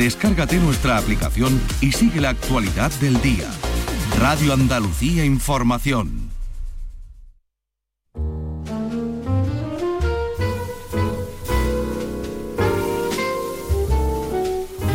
[0.00, 3.44] Descárgate nuestra aplicación y sigue la actualidad del día.
[4.18, 6.30] Radio Andalucía Información.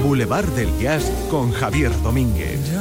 [0.01, 2.74] Boulevard del Jazz con Javier Domínguez.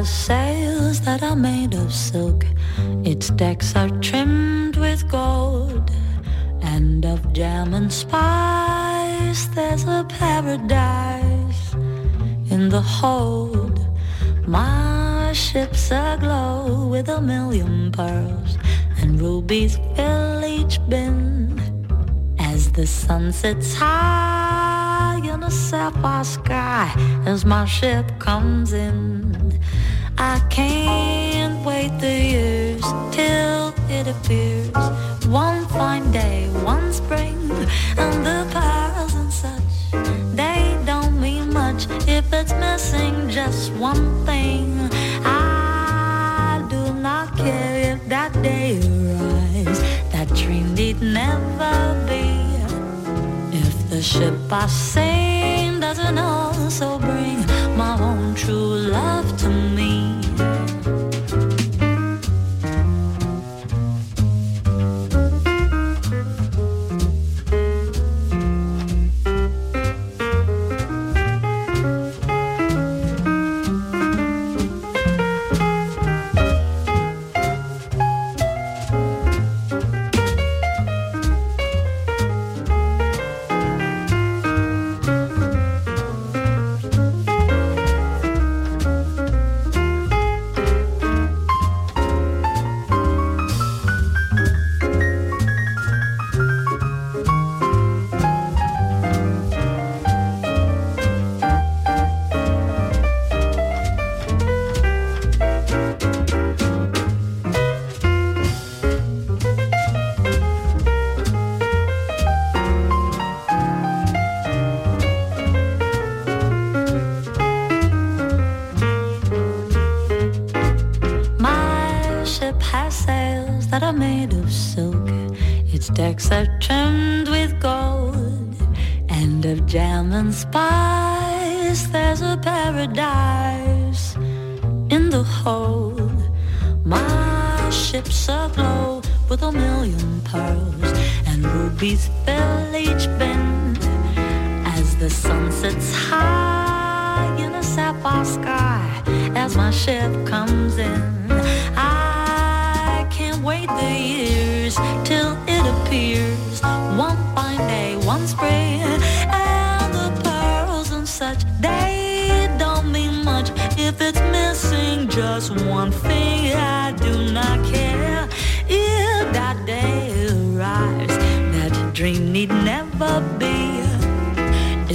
[0.00, 2.46] Has sails that are made of silk.
[3.04, 5.90] Its decks are trimmed with gold
[6.62, 9.44] and of jam and spice.
[9.54, 11.74] There's a paradise
[12.50, 13.78] in the hold.
[14.46, 18.56] My ship's aglow with a million pearls
[19.00, 21.60] and rubies fill each bin
[22.38, 26.90] as the sun sets high in a sapphire sky
[27.26, 29.19] as my ship comes in.
[30.22, 34.76] I can't wait the years till it appears
[35.26, 37.50] one fine day, one spring,
[37.96, 39.72] and the pearls and such.
[40.36, 44.90] They don't mean much if it's missing just one thing.
[45.24, 49.80] I do not care if that day arrives.
[50.12, 52.26] That dream need never be.
[53.56, 57.38] If the ship I sail doesn't also bring
[57.74, 59.69] my own true love to me.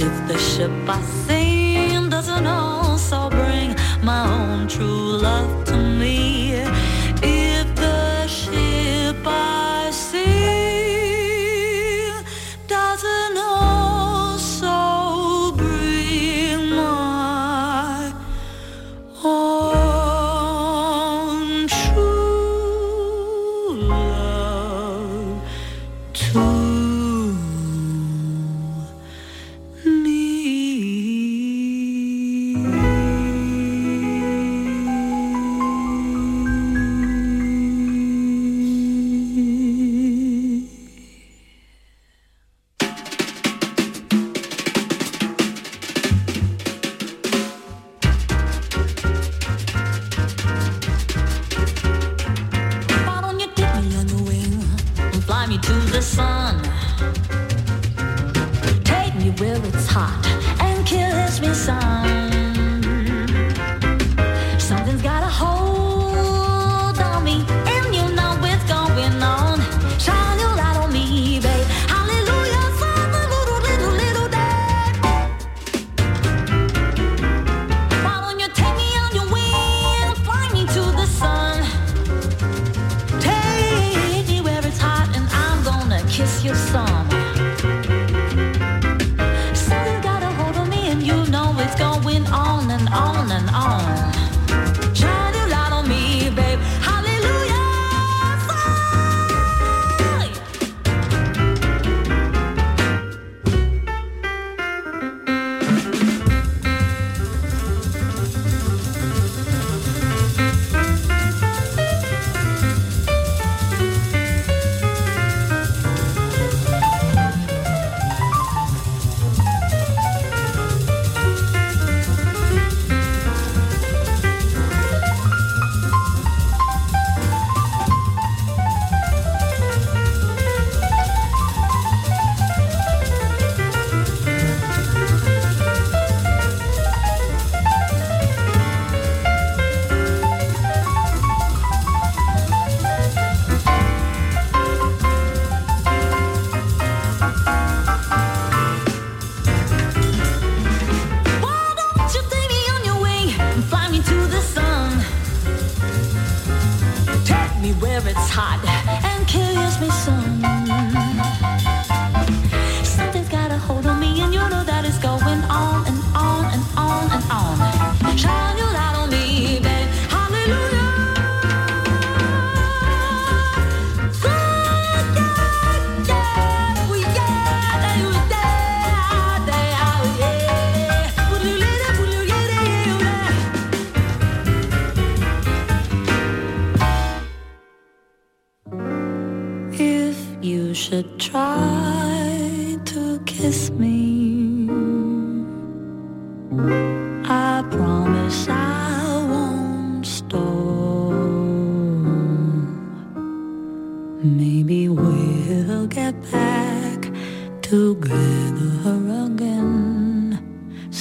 [0.06, 1.35] If the ship I sail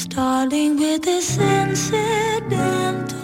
[0.05, 3.14] starting with this incidental,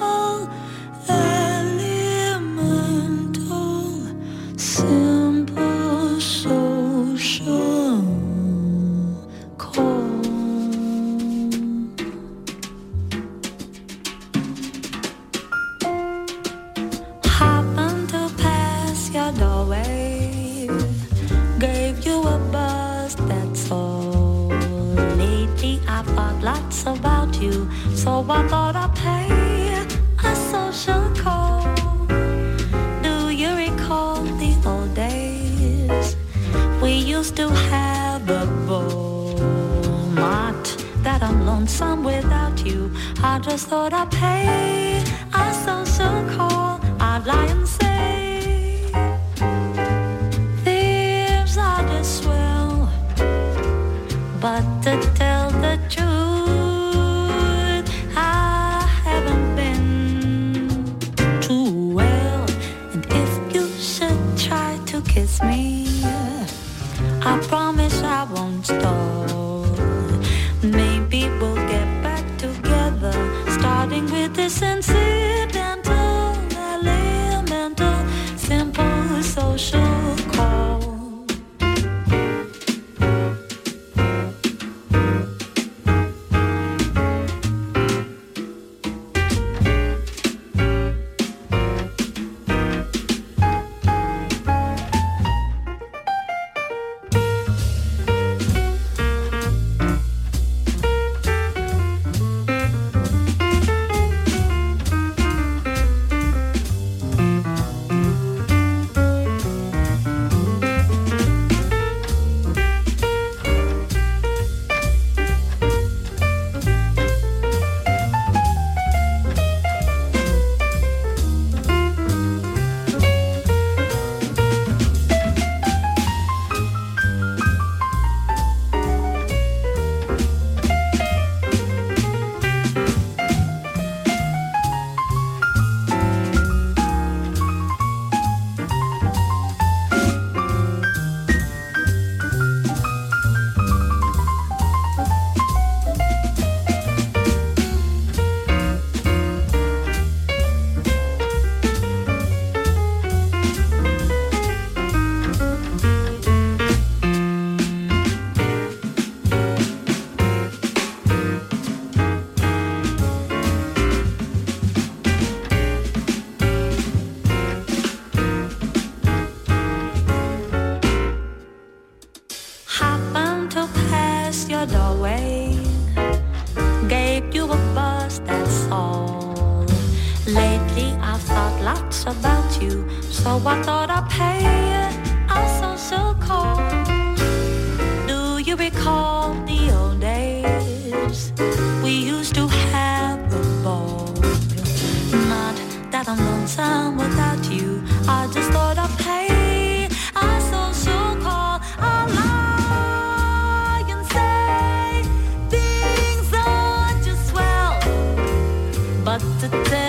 [209.51, 209.80] Then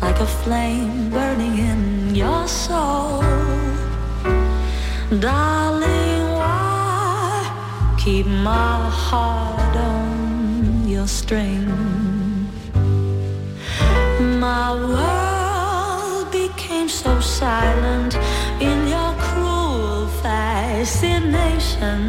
[0.00, 3.22] like a flame burning in your soul.
[5.20, 11.66] Darling, why keep my heart on your string?
[14.40, 18.14] My world became so silent
[18.60, 22.00] in your cruel fascination.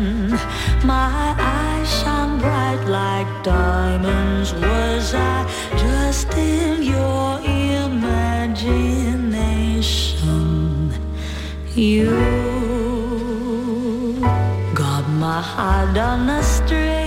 [0.83, 4.53] My eyes shone bright like diamonds.
[4.53, 5.45] Was I
[5.77, 7.28] just in your
[11.75, 12.09] You
[14.73, 16.98] got my heart on a string.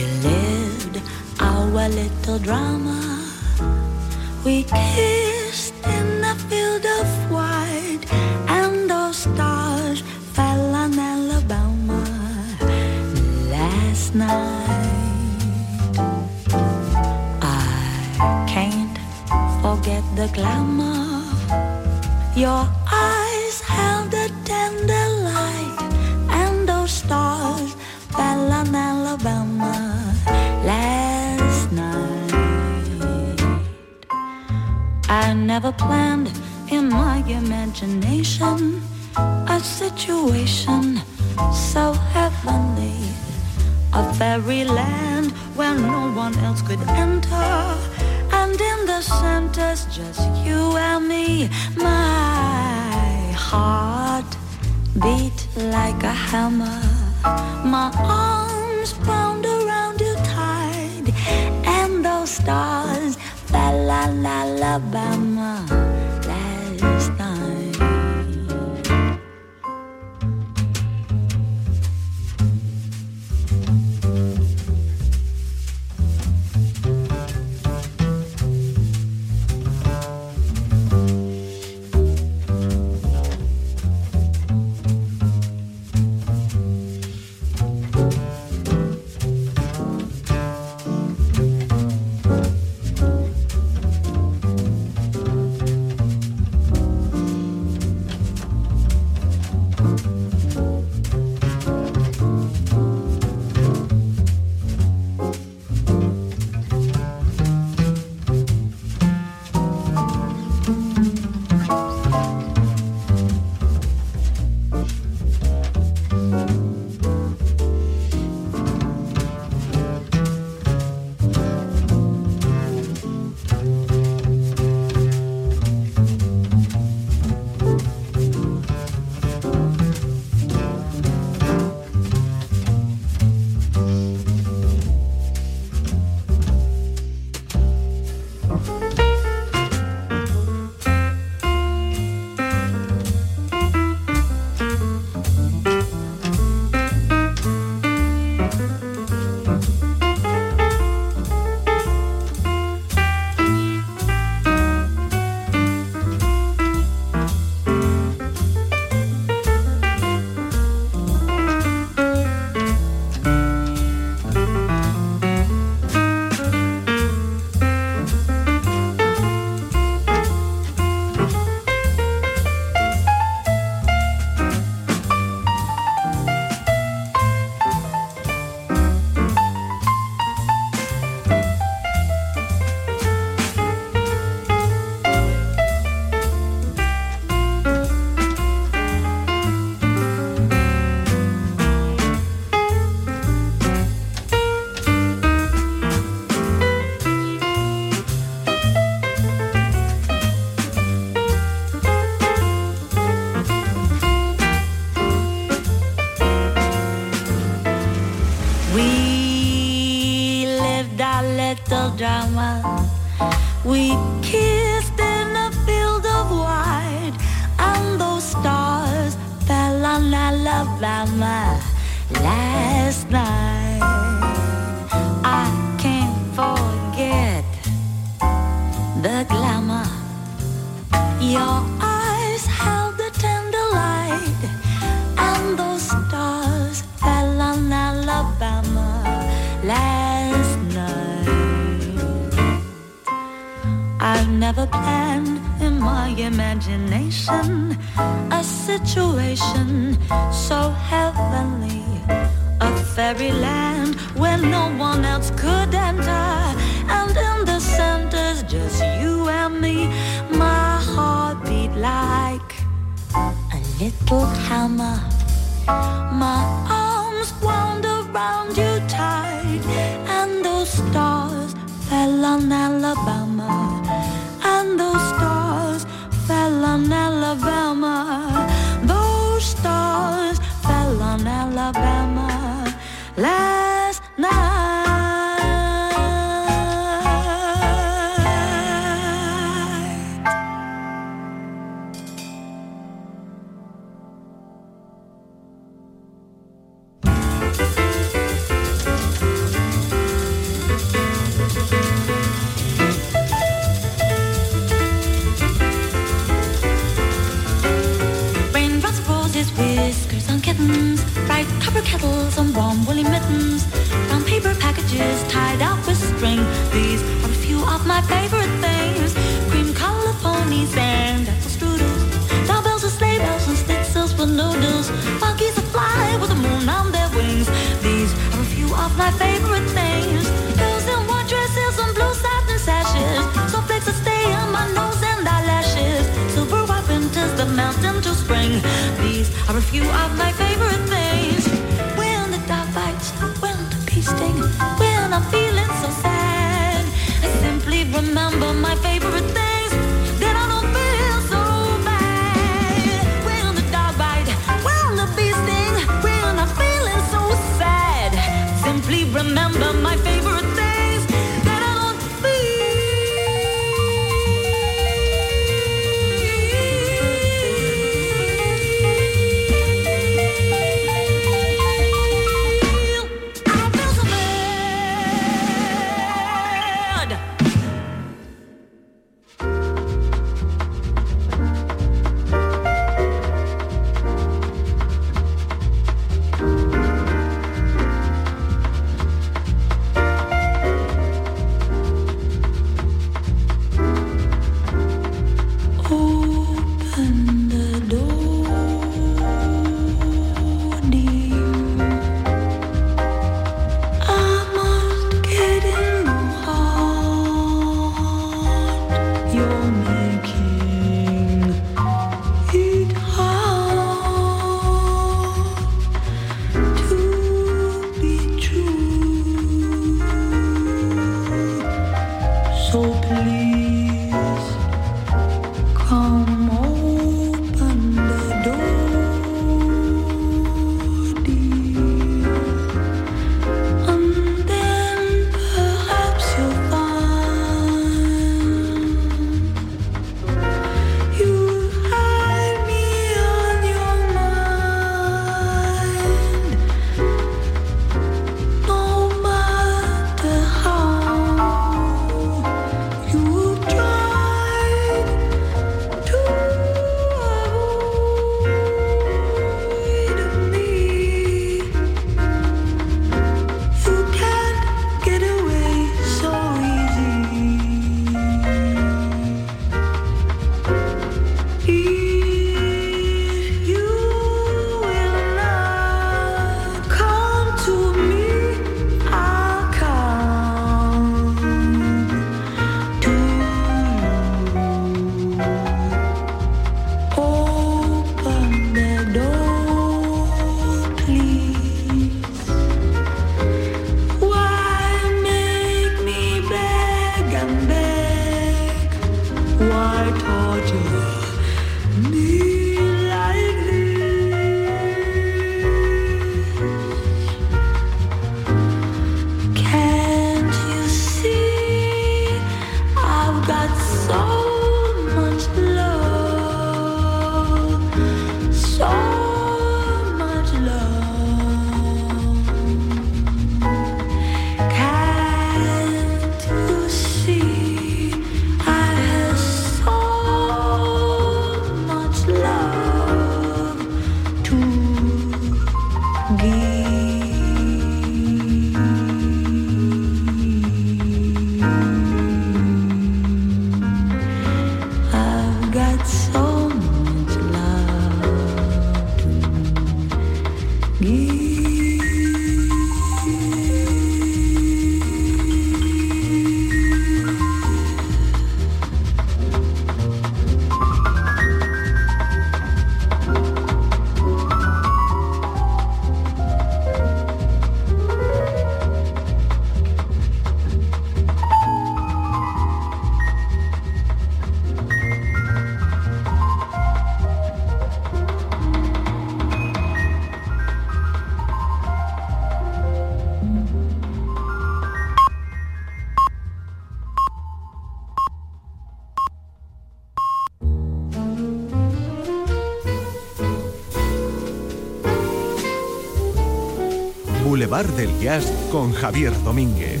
[597.44, 600.00] Boulevard del Jazz con Javier Domínguez.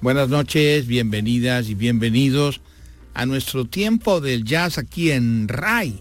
[0.00, 2.60] Buenas noches, bienvenidas y bienvenidos
[3.14, 6.00] a nuestro tiempo del jazz aquí en RAI,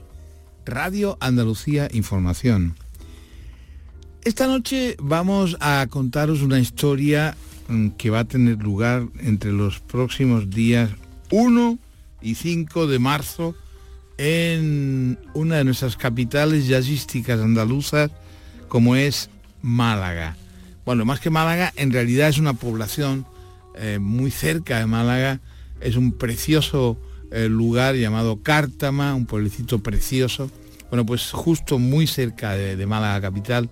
[0.65, 2.75] Radio Andalucía Información.
[4.25, 9.79] Esta noche vamos a contaros una historia mm, que va a tener lugar entre los
[9.79, 10.89] próximos días
[11.29, 11.77] 1
[12.23, 13.53] y 5 de marzo
[14.17, 18.09] en una de nuestras capitales jazzísticas andaluzas
[18.67, 19.29] como es
[19.61, 20.35] Málaga.
[20.87, 23.27] Bueno, más que Málaga, en realidad es una población
[23.75, 25.39] eh, muy cerca de Málaga,
[25.81, 26.97] es un precioso
[27.29, 30.49] eh, lugar llamado Cártama, un pueblecito precioso.
[30.89, 33.69] Bueno, pues justo muy cerca de, de Málaga capital,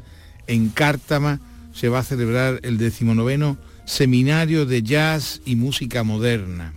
[0.48, 1.40] en Cártama,
[1.74, 6.74] se va a celebrar el decimonoveno Seminario de Jazz y Música Moderna.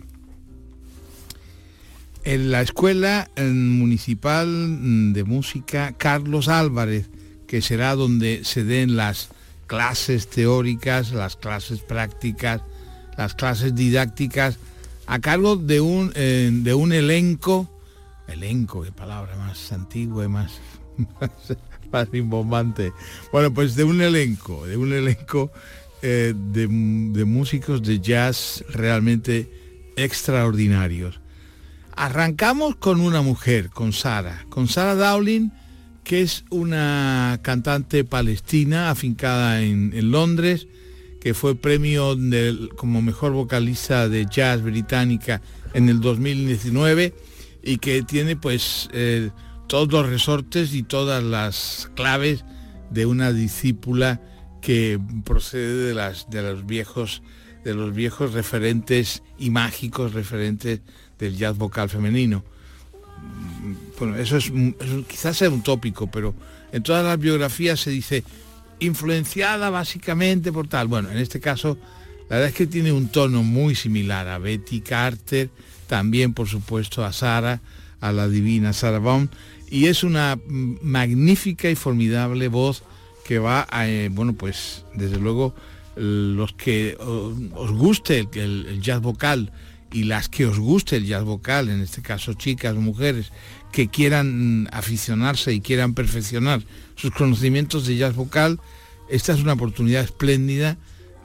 [2.24, 7.08] En la Escuela Municipal de Música Carlos Álvarez,
[7.46, 9.28] que será donde se den las
[9.66, 12.62] clases teóricas, las clases prácticas,
[13.16, 14.58] las clases didácticas
[15.06, 17.68] a cargo de un, eh, de un elenco,
[18.26, 20.52] elenco, qué palabra más antigua y más,
[22.12, 22.92] rimbombante.
[23.32, 25.50] Bueno, pues de un elenco, de un elenco
[26.02, 29.50] eh, de, de músicos de jazz realmente
[29.96, 31.20] extraordinarios.
[31.94, 35.50] Arrancamos con una mujer, con Sara, con Sara Dowling,
[36.04, 40.68] que es una cantante palestina afincada en, en Londres,
[41.20, 42.16] que fue premio
[42.76, 45.42] como mejor vocalista de jazz británica
[45.74, 47.12] en el 2019
[47.64, 49.30] y que tiene pues eh,
[49.66, 52.44] todos los resortes y todas las claves
[52.90, 54.20] de una discípula
[54.60, 57.22] que procede de, las, de los viejos
[57.66, 60.82] de los viejos referentes y mágicos referentes
[61.18, 62.44] del jazz vocal femenino.
[63.98, 64.52] Bueno, eso es,
[65.08, 66.32] quizás sea un tópico, pero
[66.70, 68.22] en todas las biografías se dice
[68.78, 70.86] influenciada básicamente por tal.
[70.86, 71.76] Bueno, en este caso,
[72.28, 75.50] la verdad es que tiene un tono muy similar a Betty Carter,
[75.88, 77.60] también por supuesto a Sara,
[78.00, 79.26] a la divina Sarah Baum,
[79.70, 82.82] y es una magnífica y formidable voz
[83.24, 85.54] que va a, eh, bueno, pues desde luego
[85.96, 89.50] los que os guste el jazz vocal
[89.92, 93.32] y las que os guste el jazz vocal, en este caso chicas, mujeres,
[93.72, 96.62] que quieran aficionarse y quieran perfeccionar
[96.96, 98.60] sus conocimientos de jazz vocal,
[99.08, 100.76] esta es una oportunidad espléndida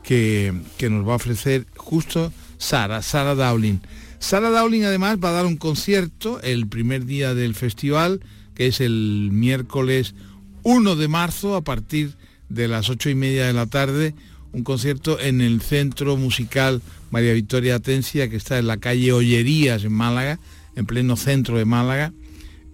[0.04, 0.54] que,
[0.90, 3.80] nos va a ofrecer justo Sara, Sara Dowling.
[4.22, 8.22] Sara Dowling además va a dar un concierto el primer día del festival,
[8.54, 10.14] que es el miércoles
[10.62, 12.16] 1 de marzo a partir
[12.48, 14.14] de las ocho y media de la tarde,
[14.54, 19.84] un concierto en el Centro Musical María Victoria Atencia, que está en la calle Ollerías
[19.84, 20.40] en Málaga,
[20.76, 22.14] en pleno centro de Málaga.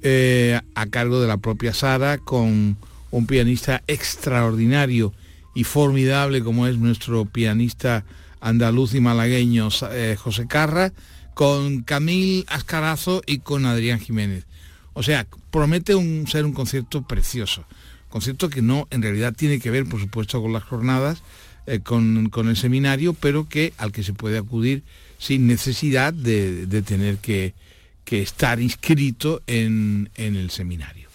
[0.04, 2.78] Eh, a cargo de la propia Sara, con
[3.10, 5.14] un pianista extraordinario
[5.56, 8.04] y formidable como es nuestro pianista
[8.42, 10.94] andaluz y malagueño eh, José Carra,
[11.38, 14.46] con Camil Ascarazo y con Adrián Jiménez.
[14.94, 17.64] O sea, promete un, ser un concierto precioso.
[18.10, 21.22] Concierto que no, en realidad tiene que ver, por supuesto, con las jornadas,
[21.68, 24.84] eh, con, el seminario, pero que al que se puede acudir
[25.20, 27.54] sin necesidad de tener que,
[28.08, 31.10] que estar inscrito en, el seminario.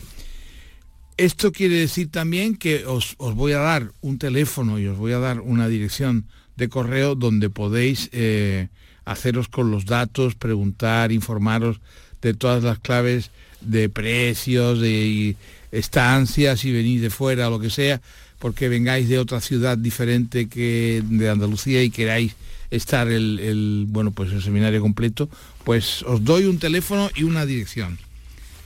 [1.16, 5.18] Esto quiere decir también que os, voy a dar un teléfono y os voy a
[5.18, 8.68] dar una dirección de correo donde podéis eh,
[9.05, 11.81] haceros con los datos, preguntar, informaros
[12.21, 15.37] de todas las claves de precios, de
[15.73, 18.01] estancias, si venís de fuera lo que sea,
[18.38, 22.35] porque vengáis de otra ciudad diferente que de Andalucía y queráis
[22.71, 25.29] estar el, bueno, pues el seminario completo,
[25.65, 27.99] pues os doy un teléfono y una dirección.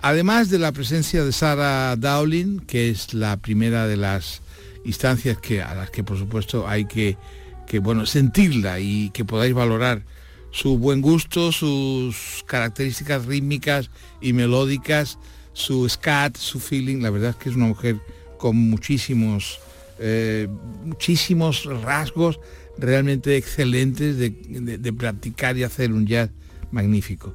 [0.00, 4.40] Además de la presencia de Sara Dowling, que es la primera de las
[4.86, 7.18] instancias que, a las que por supuesto hay que,
[7.66, 10.04] que bueno, sentirla y que podáis valorar
[10.50, 15.18] su buen gusto, sus características rítmicas y melódicas,
[15.52, 17.02] su scat, su feeling.
[17.02, 18.00] La verdad es que es una mujer
[18.38, 19.60] con muchísimos,
[19.98, 20.48] eh,
[20.84, 22.40] muchísimos rasgos
[22.78, 26.30] realmente excelentes de, practicar y hacer un jazz
[26.70, 27.34] magnífico.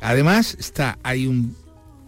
[0.00, 1.56] Además está, hay un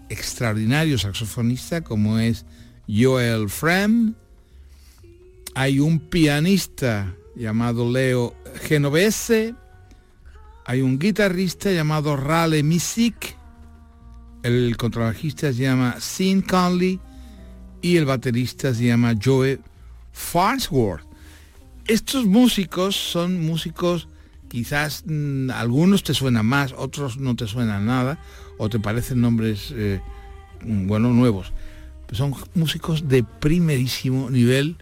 [0.08, 2.44] extraordinario saxofonista como es
[2.86, 4.14] Joel Fram,
[5.54, 9.54] hay un pianista llamado Leo Genovese,
[10.68, 13.36] hay un guitarrista llamado Rale Misik,
[14.42, 16.98] el contrabajista se llama Sean Conley
[17.82, 19.60] y el baterista se llama Joe
[20.12, 21.06] Farnsworth.
[21.86, 24.08] Estos músicos son músicos,
[24.48, 28.18] quizás mm, algunos te suenan más, otros no te suenan nada,
[28.58, 30.00] o te parecen nombres, eh,
[30.64, 31.52] mm, bueno, nuevos.
[32.10, 34.78] Son músicos de primerísimo nivel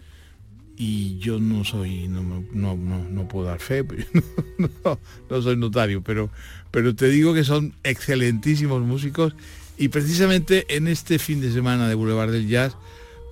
[0.77, 3.85] y yo no soy, no, no, no, puedo dar fe,
[4.57, 6.29] no, no, soy notario, pero,
[6.71, 9.35] pero te digo que son excelentísimos músicos
[9.77, 12.75] y precisamente en este fin de semana de Boulevard del Jazz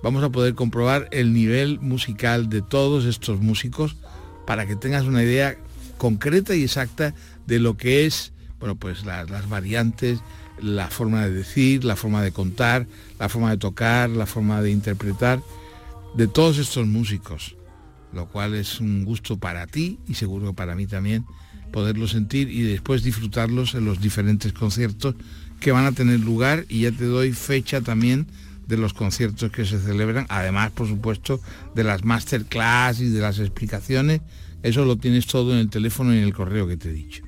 [0.02, 3.96] vamos a poder comprobar el nivel musical de todos estos músicos
[4.46, 5.56] para que tengas una idea
[5.98, 7.14] concreta y exacta
[7.46, 10.20] de lo que es, bueno, pues las variantes,
[10.60, 12.86] la forma de decir, la forma de contar,
[13.18, 15.40] la forma de tocar, la forma de interpretar
[16.16, 17.56] de todos estos músicos,
[18.12, 21.24] lo cual es un gusto para ti y seguro para mí también
[21.72, 25.16] poderlo sentir y después disfrutarlos en los diferentes conciertos
[25.58, 28.26] que van a tener lugar y ya te doy fecha también
[28.68, 31.40] de los conciertos que se celebran, además por supuesto
[31.74, 34.20] de las masterclass y de las explicaciones,
[34.62, 37.24] eso lo tienes todo en el teléfono y en el correo que te he dicho.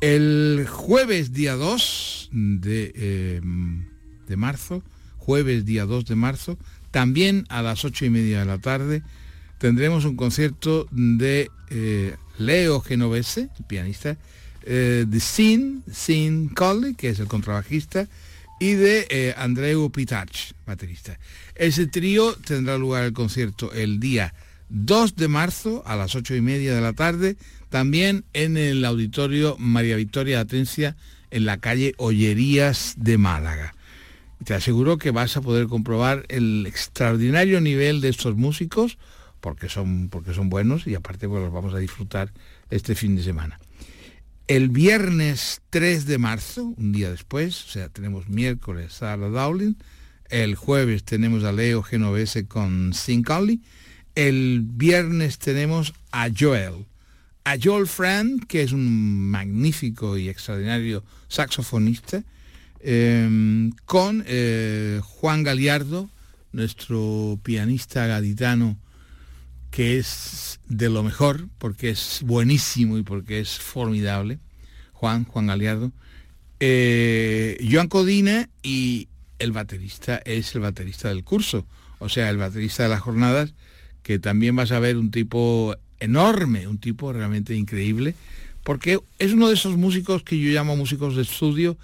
[0.00, 3.40] El jueves día 2 de, eh,
[4.26, 4.82] de marzo,
[5.16, 6.58] jueves día 2 de marzo,
[6.96, 9.02] también a las ocho y media de la tarde
[9.58, 14.16] tendremos un concierto de eh, Leo Genovese, el pianista,
[14.62, 18.08] eh, de Sin, Sin Colley, que es el contrabajista,
[18.58, 21.18] y de eh, Andreu Pitach, baterista.
[21.54, 24.32] Ese trío tendrá lugar el concierto el día
[24.70, 27.36] 2 de marzo a las ocho y media de la tarde,
[27.68, 30.96] también en el auditorio María Victoria Atencia,
[31.30, 33.75] en la calle Ollerías de Málaga
[34.44, 38.98] te aseguro que vas a poder comprobar el extraordinario nivel de estos músicos,
[39.40, 42.32] porque son, porque son buenos y aparte pues, los vamos a disfrutar
[42.70, 43.60] este fin de semana.
[44.48, 49.74] El viernes 3 de marzo, un día después, o sea, tenemos miércoles Sarah Dowling,
[50.28, 53.60] el jueves tenemos a Leo Genovese con Sin Conley,
[54.14, 56.86] el viernes tenemos a Joel,
[57.44, 62.22] a Joel Friend, que es un magnífico y extraordinario saxofonista,
[62.88, 66.08] Em, con eh, Juan Galiardo,
[66.52, 68.78] nuestro pianista gaditano,
[69.72, 74.38] que es de lo mejor, porque es buenísimo y porque es formidable,
[74.92, 75.90] Juan, Juan Galiardo,
[76.60, 79.08] eh, Joan Codina y
[79.40, 81.66] el baterista es el baterista del curso,
[81.98, 83.52] o sea, el baterista de las jornadas,
[84.04, 88.14] que también vas a ver un tipo enorme, un tipo realmente increíble,
[88.62, 91.76] porque es uno de esos músicos que yo llamo músicos de estudio,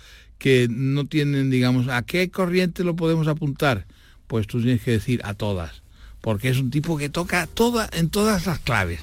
[0.42, 3.86] que no tienen, digamos, ¿a qué corriente lo podemos apuntar?
[4.26, 5.82] Pues tú tienes que decir a todas,
[6.20, 8.98] porque es un tipo que toca toda, en todas las claves,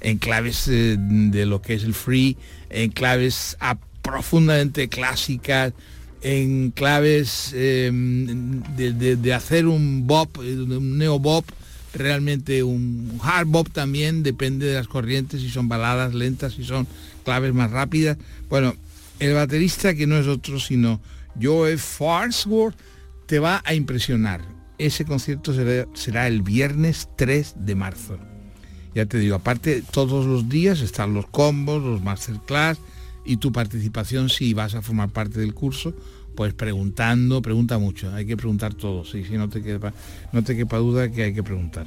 [0.00, 2.36] en claves eh, de lo que es el free,
[2.70, 3.56] en claves
[4.02, 5.72] profundamente clásicas,
[6.22, 11.44] en claves em, de, hacer un bop, un neo bop,
[11.92, 16.86] realmente un hard bop también, depende de las corrientes, si son baladas lentas, si son
[17.24, 18.16] claves más rápidas.
[18.48, 18.76] Bueno,
[19.18, 21.00] el baterista que no es otro sino
[21.40, 22.76] Joe Farnsworth
[23.26, 24.42] te va a impresionar.
[24.78, 25.52] Ese concierto
[25.94, 28.18] será, el viernes 3 de marzo.
[28.94, 32.78] Ya te digo, aparte todos los días están los combos, los masterclass
[33.24, 35.94] y tu participación si vas a formar parte del curso,
[36.36, 39.92] pues preguntando, pregunta mucho, hay que preguntar todo, sí, si no te quepa,
[40.32, 41.86] no te quepa duda que hay que preguntar.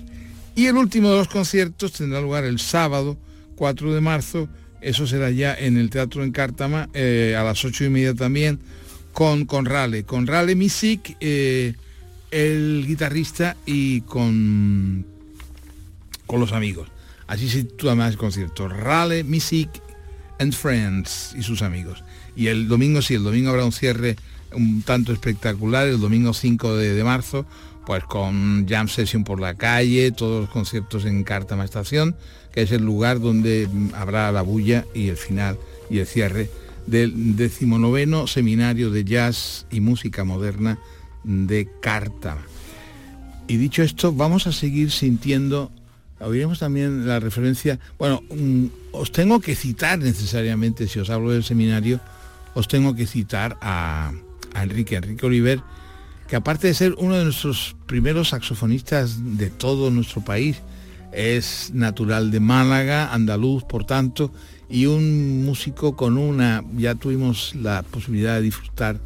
[0.55, 3.17] Y el último de los conciertos tendrá lugar el sábado
[3.55, 4.49] 4 de marzo
[4.81, 8.59] eso será ya en el Teatro en Cártama eh, a las ocho y media también
[9.17, 11.73] con, con Rale, con Rale Misik, eh,
[12.29, 15.07] el guitarrista y con,
[16.27, 16.89] con los amigos.
[17.25, 18.67] Así se titula más el concierto.
[18.67, 19.69] Rale Misik
[20.37, 22.03] and Friends y sus amigos.
[22.35, 24.17] Y el domingo sí, el domingo habrá un cierre
[24.51, 27.45] un tanto espectacular, el domingo 5 de, de marzo,
[27.87, 32.15] pues con jam session por la calle, todos los conciertos en Cártama Estación
[32.57, 35.59] que es el lugar donde habrá la bulla y el final
[35.91, 36.49] y el cierre
[36.87, 40.79] del decimonoveno seminario de jazz y música moderna
[41.23, 42.41] de Cártama.
[43.47, 45.71] Y dicho esto, vamos a seguir sintiendo,
[46.19, 51.43] oiremos también la referencia, bueno, mm, os tengo que citar necesariamente, si os hablo del
[51.43, 51.99] seminario,
[52.55, 54.13] os tengo que citar a,
[54.55, 55.61] a Enrique, Enrique Oliver,
[56.27, 60.63] que aparte de ser uno de nuestros primeros saxofonistas de todo nuestro país,
[61.11, 64.31] es natural de Málaga, andaluz, por tanto,
[64.69, 68.99] y un músico con una, ya tuvimos la posibilidad de disfrutar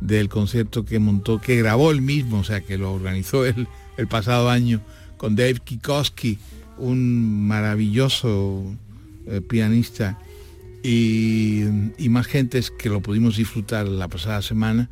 [0.00, 4.08] del concierto que montó, que grabó él mismo, o sea, que lo organizó él el
[4.08, 4.80] pasado año
[5.16, 6.38] con Dave Kikoski,
[6.76, 8.64] un maravilloso
[9.26, 10.18] eh, pianista,
[10.84, 11.64] y,
[12.10, 14.90] más gentes que lo pudimos disfrutar la pasada semana,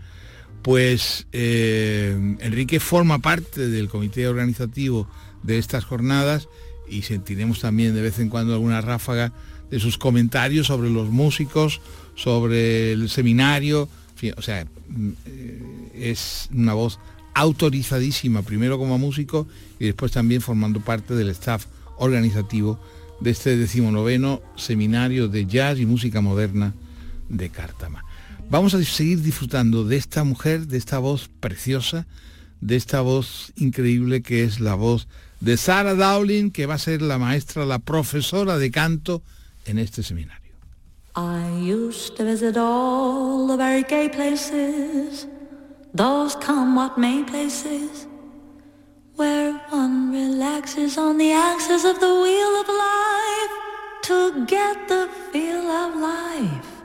[0.62, 5.06] pues eh, Enrique forma parte del comité organizativo
[5.42, 6.48] de estas jornadas
[6.88, 9.32] y sentiremos también de vez en cuando alguna ráfaga
[9.70, 11.80] de sus comentarios sobre los músicos,
[12.14, 13.88] sobre el seminario,
[14.36, 16.98] o sea, mm, eh, es una voz
[17.34, 19.46] autorizadísima, primero como músico
[19.78, 21.66] y después también formando parte del staff
[21.96, 22.78] organizativo
[23.20, 26.74] de este decimonoveno seminario de jazz y música moderna
[27.28, 28.04] de Cártama.
[28.50, 32.06] Vamos a seguir disfrutando de esta mujer, de esta voz preciosa,
[32.60, 35.08] de esta voz increíble que es la voz
[35.42, 39.22] de Sarah Dowling, que va a ser la maestra, la profesora de canto
[39.66, 40.52] en este seminario.
[41.16, 45.26] I used to visit all the very gay places,
[45.92, 48.06] those come what may places,
[49.16, 53.52] where one relaxes on the axis of the wheel of life
[54.04, 56.82] to get the feel of life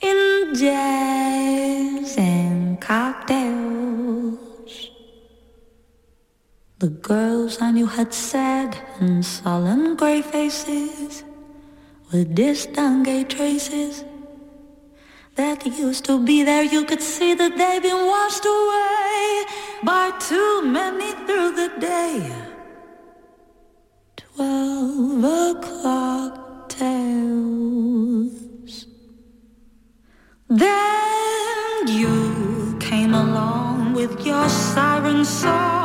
[0.00, 4.39] in jazz and cocktails.
[6.80, 11.24] The girls I knew had sad and sullen gray faces
[12.10, 14.02] with distant gay traces
[15.34, 16.62] that used to be there.
[16.62, 19.44] You could see that they've been washed away
[19.84, 22.32] by too many through the day.
[24.16, 28.36] Twelve o'clock tales.
[30.48, 35.79] Then you came along with your siren song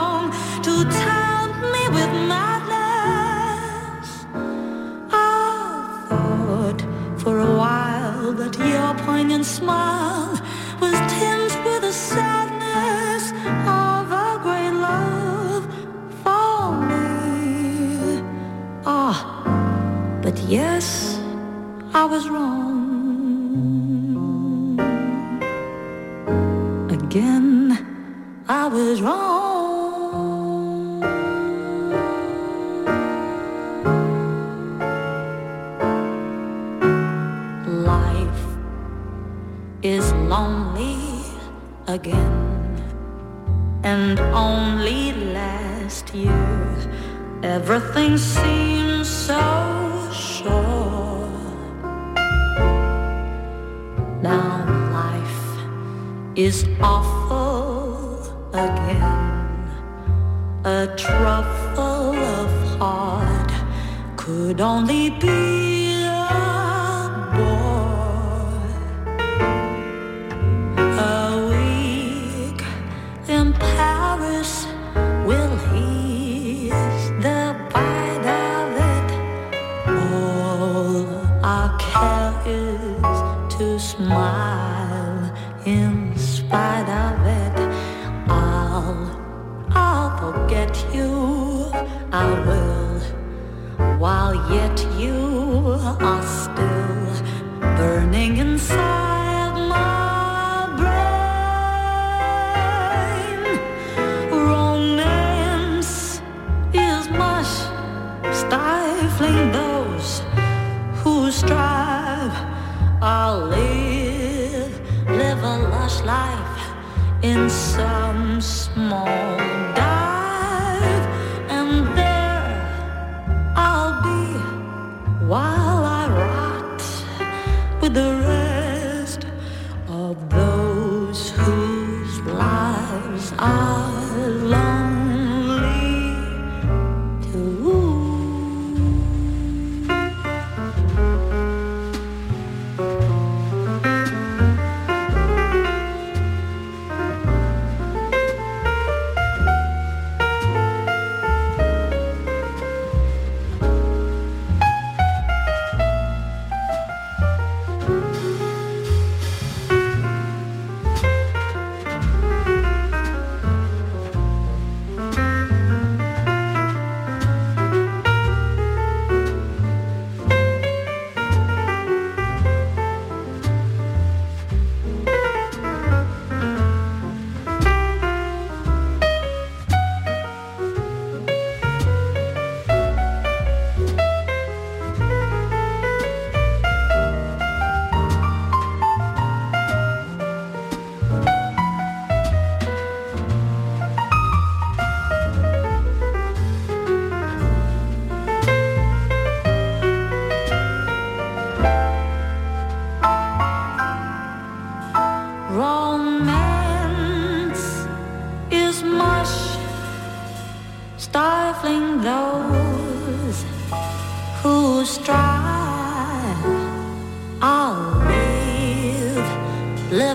[26.90, 27.78] Again,
[28.48, 29.45] I was wrong.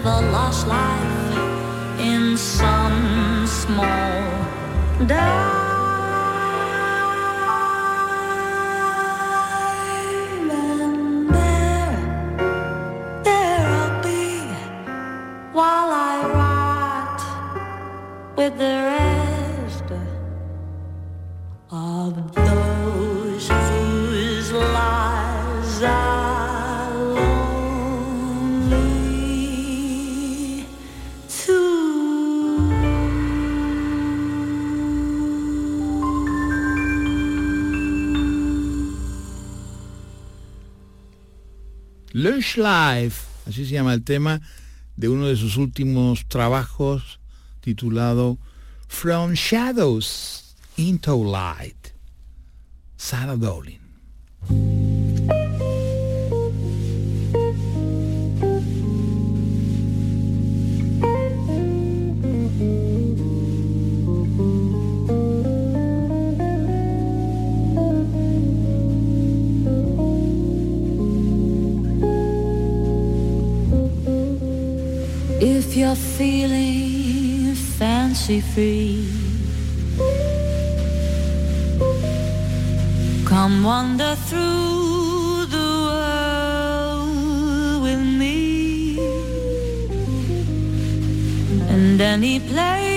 [0.02, 5.60] live a lost life in some small doubt.
[18.40, 19.09] with the rest.
[42.22, 44.42] Lunch Life, así se llama el tema
[44.96, 47.18] de uno de sus últimos trabajos
[47.62, 48.36] titulado
[48.88, 51.94] From Shadows into Light,
[52.98, 53.79] Sarah Dolin.
[78.30, 79.08] fancy free.
[83.24, 88.98] Come wander through the world with me,
[91.68, 92.89] and any place.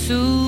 [0.00, 0.39] soon.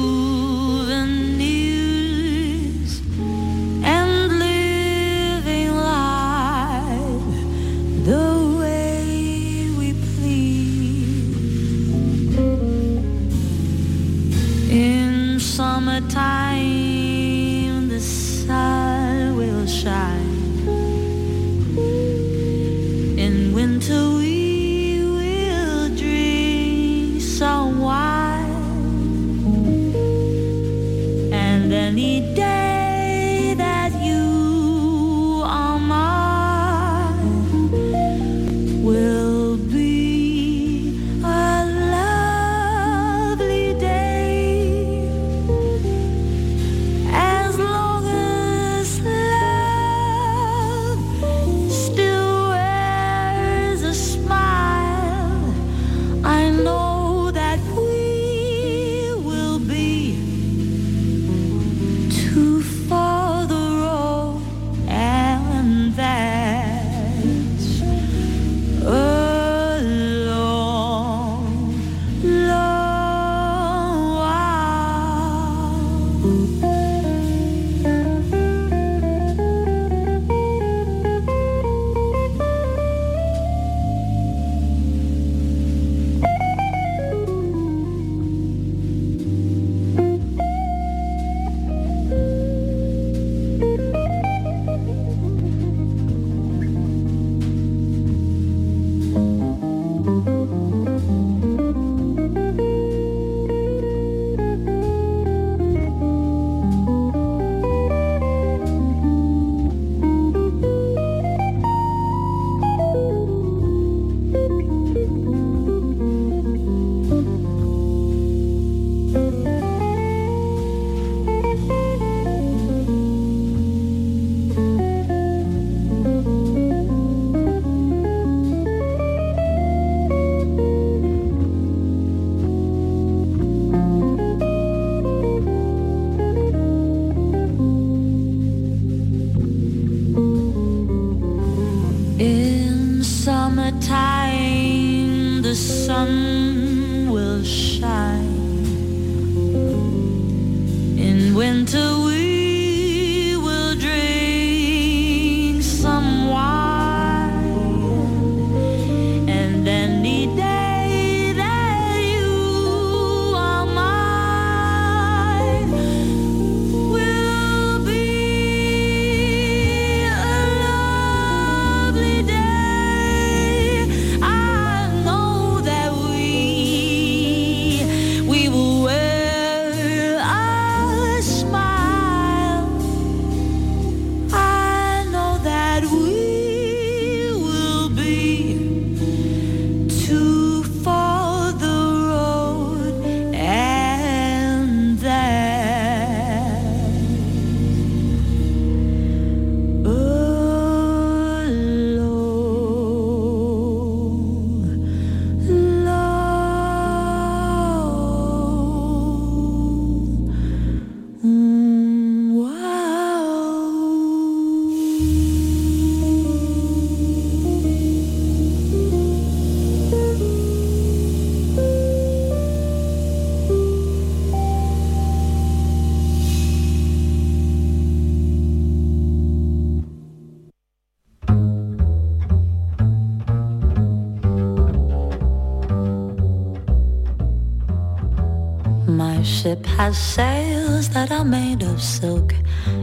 [239.52, 242.34] Ship has sails that are made of silk.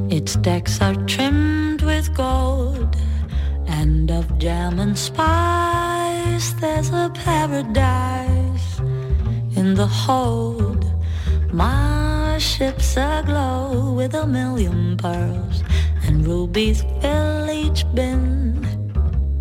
[0.10, 2.96] Its decks are trimmed with gold.
[3.68, 8.80] And of jam and spice, there's a paradise
[9.60, 10.86] in the hold.
[11.52, 15.64] My ship's aglow with a million pearls,
[16.04, 18.14] and rubies fill each bin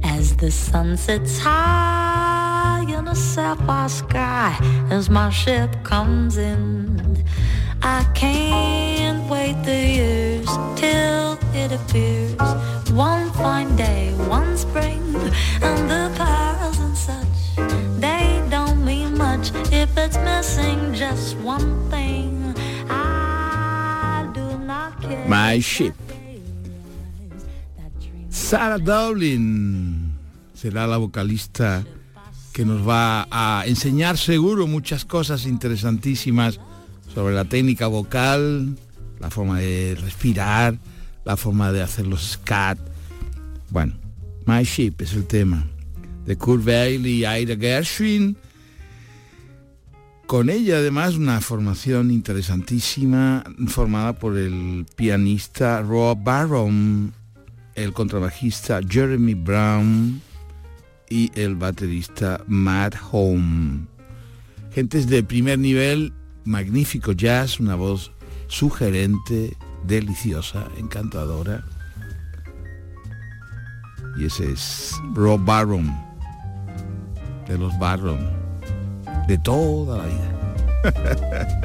[0.02, 4.56] as the sun sets high in a sapphire sky
[4.90, 6.87] as my ship comes in.
[7.82, 12.36] I can't wait the years till it appears
[12.92, 15.14] one fine day, one spring,
[15.62, 17.38] and the pearls and such,
[18.00, 22.54] they don't mean much if it's missing just one thing.
[22.88, 25.28] I do not care.
[25.28, 25.94] My ship.
[28.30, 30.12] Sarah Dowling
[30.54, 31.84] será la vocalista
[32.52, 36.58] que nos va a enseñar seguro muchas cosas interesantísimas
[37.18, 38.76] sobre la técnica vocal,
[39.18, 40.78] la forma de respirar,
[41.24, 42.78] la forma de hacer los scat.
[43.70, 43.94] Bueno,
[44.46, 45.66] My Ship es el tema
[46.26, 48.36] de Kurt Weill y Ida Gershwin.
[50.28, 57.12] Con ella además una formación interesantísima formada por el pianista Rob Barron,
[57.74, 60.22] el contrabajista Jeremy Brown
[61.10, 63.86] y el baterista Matt Home.
[64.72, 66.12] Gentes de primer nivel,
[66.48, 68.10] magnífico jazz, una voz
[68.46, 71.62] sugerente, deliciosa, encantadora.
[74.18, 75.94] Y ese es Rob Barron,
[77.46, 78.18] de los Barron,
[79.28, 81.64] de toda la vida.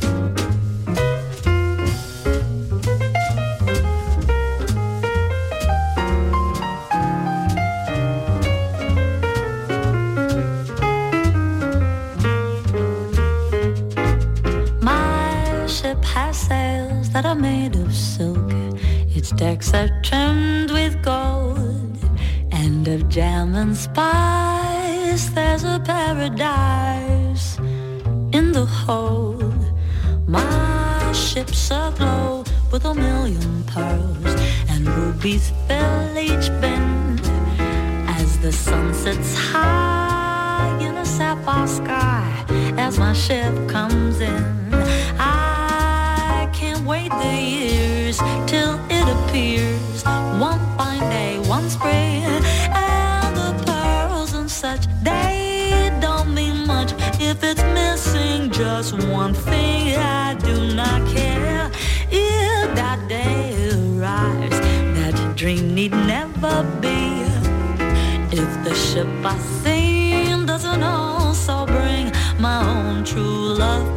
[17.16, 18.52] that are made of silk.
[19.16, 21.96] Its decks are trimmed with gold.
[22.52, 27.56] And of jam and spice, there's a paradise
[28.38, 29.64] in the hold.
[30.28, 34.34] My ship's aglow with a million pearls.
[34.68, 37.22] And rubies fill each bend
[38.18, 42.44] as the sun sets high in a sapphire sky
[42.76, 44.05] as my ship comes
[68.98, 73.95] If I sing doesn't also bring my own true love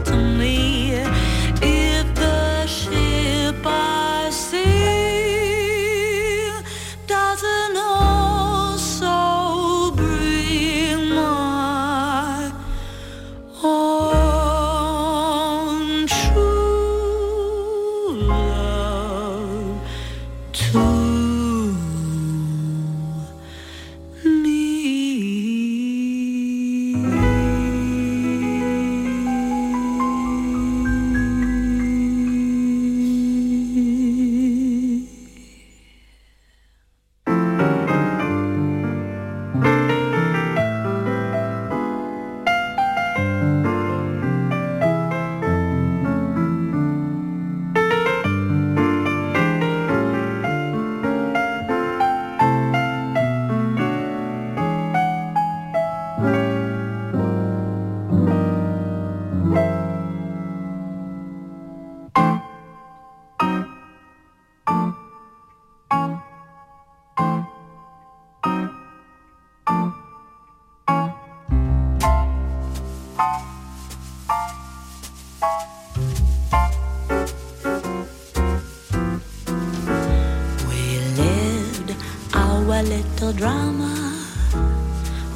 [82.84, 84.26] little drama.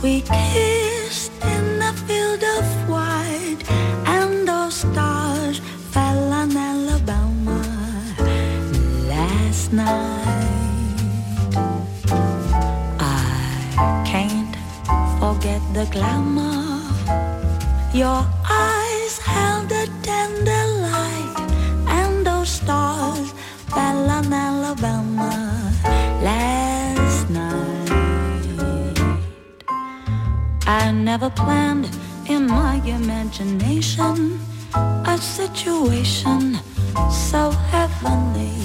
[0.02, 3.64] We kissed in a field of white,
[4.06, 5.60] and those stars
[5.92, 7.62] fell on Alabama
[9.08, 10.48] last night.
[13.00, 14.56] I can't
[15.20, 16.80] forget the glamour.
[17.94, 18.26] Your
[31.04, 31.90] never planned
[32.30, 34.40] in my imagination
[35.06, 36.58] a situation
[37.12, 38.56] so heavenly,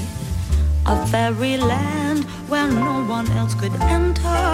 [0.86, 4.44] a fairyland where no one else could enter.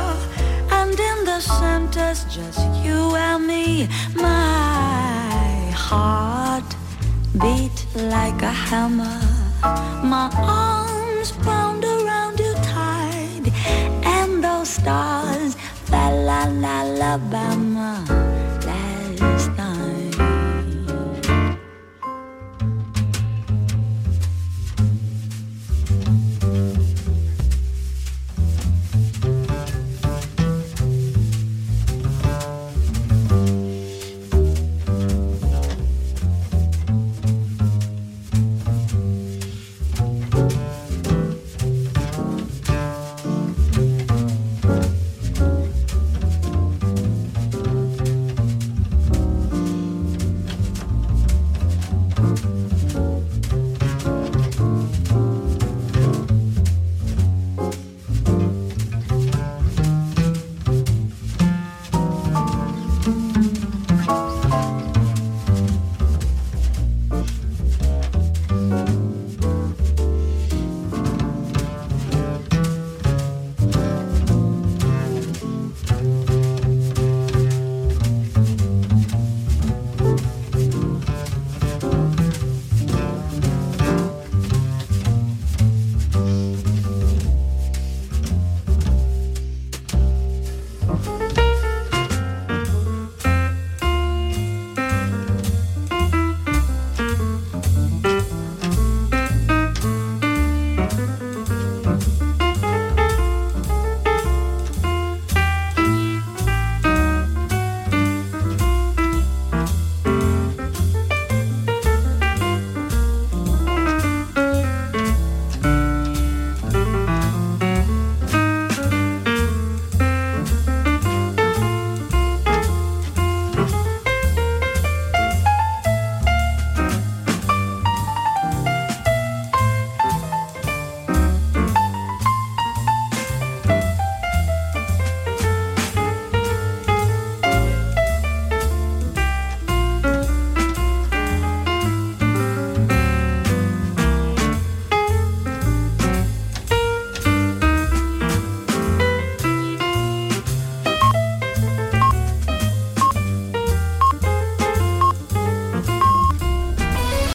[0.70, 3.88] And in the center's just you and me.
[4.14, 6.70] My heart
[7.42, 9.20] beat like a hammer.
[10.02, 10.83] My arms
[17.14, 18.33] Alabama